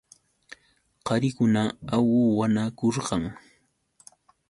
Qarikuna 1.05 1.61
ahuwanakurqan. 1.95 3.23